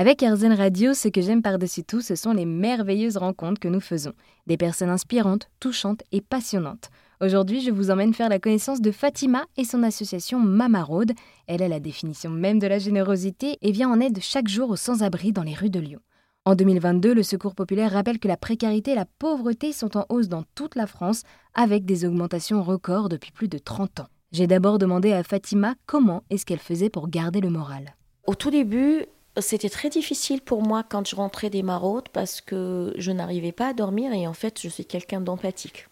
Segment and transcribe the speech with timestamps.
[0.00, 3.80] Avec Erzen Radio, ce que j'aime par-dessus tout, ce sont les merveilleuses rencontres que nous
[3.82, 4.14] faisons.
[4.46, 6.88] Des personnes inspirantes, touchantes et passionnantes.
[7.20, 11.12] Aujourd'hui, je vous emmène faire la connaissance de Fatima et son association Mama Road.
[11.46, 14.76] Elle est la définition même de la générosité et vient en aide chaque jour aux
[14.76, 16.00] sans-abri dans les rues de Lyon.
[16.46, 20.28] En 2022, le Secours populaire rappelle que la précarité et la pauvreté sont en hausse
[20.28, 24.08] dans toute la France, avec des augmentations records depuis plus de 30 ans.
[24.32, 27.96] J'ai d'abord demandé à Fatima comment est-ce qu'elle faisait pour garder le moral.
[28.26, 29.04] Au tout début,
[29.40, 33.68] c'était très difficile pour moi quand je rentrais des maraudes parce que je n'arrivais pas
[33.68, 35.86] à dormir et en fait je suis quelqu'un d'empathique.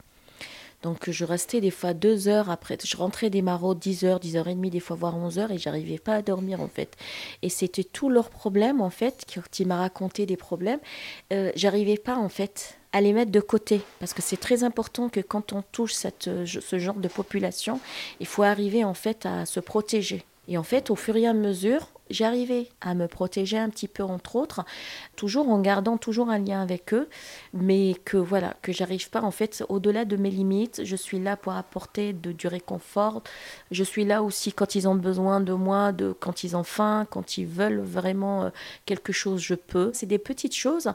[0.83, 4.37] Donc je restais des fois deux heures après, je rentrais des maraudes 10 heures, 10
[4.37, 6.97] heures et demie, des fois voire 11 heures et j'arrivais pas à dormir en fait.
[7.43, 10.79] Et c'était tout leur problème en fait, qui m'a raconté des problèmes.
[11.33, 15.09] Euh, j'arrivais pas en fait à les mettre de côté parce que c'est très important
[15.09, 17.81] que quand on touche cette, ce genre de population,
[18.21, 20.25] il faut arriver en fait à se protéger.
[20.49, 24.03] Et en fait, au fur et à mesure, j'arrivais à me protéger un petit peu
[24.03, 24.65] entre autres,
[25.15, 27.09] toujours en gardant toujours un lien avec eux,
[27.53, 30.81] mais que voilà, que j'arrive pas en fait au-delà de mes limites.
[30.85, 33.23] Je suis là pour apporter du réconfort.
[33.71, 37.07] Je suis là aussi quand ils ont besoin de moi, de quand ils ont faim,
[37.11, 38.51] quand ils veulent vraiment euh,
[38.87, 39.91] quelque chose, je peux.
[39.93, 40.93] C'est des petites choses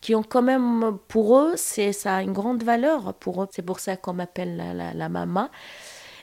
[0.00, 3.48] qui ont quand même pour eux, c'est ça a une grande valeur pour eux.
[3.52, 5.50] C'est pour ça qu'on m'appelle la, la, la mama.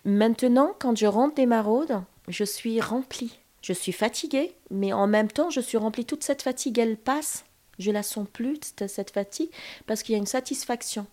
[0.05, 5.31] Maintenant, quand je rentre des maraudes, je suis remplie je suis fatiguée, mais en même
[5.31, 6.05] temps, je suis remplie.
[6.05, 7.45] Toute cette fatigue, elle passe.
[7.79, 9.49] Je la sens plus, cette fatigue,
[9.87, 11.07] parce qu'il y a une satisfaction.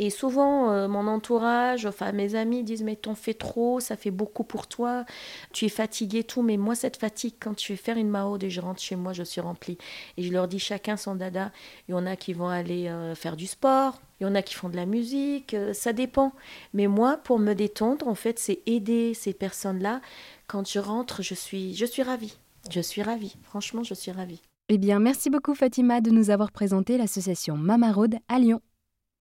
[0.00, 4.12] Et souvent, euh, mon entourage, enfin mes amis disent Mais t'en fais trop, ça fait
[4.12, 5.04] beaucoup pour toi,
[5.52, 6.42] tu es fatigué, tout.
[6.42, 9.12] Mais moi, cette fatigue, quand je vais faire une maraude et je rentre chez moi,
[9.12, 9.76] je suis remplie.
[10.16, 11.50] Et je leur dis chacun son dada.
[11.88, 14.42] Il y en a qui vont aller euh, faire du sport, il y en a
[14.42, 16.32] qui font de la musique, euh, ça dépend.
[16.74, 20.00] Mais moi, pour me détendre, en fait, c'est aider ces personnes-là
[20.46, 22.38] quand je rentre, je suis, je suis ravie.
[22.70, 23.36] Je suis ravie.
[23.42, 24.40] Franchement, je suis ravie.
[24.70, 28.60] Eh bien, merci beaucoup Fatima de nous avoir présenté l'association Mama Road à Lyon.